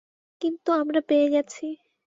[0.41, 1.65] কিন্তু আমরা পেয়ে গেছি।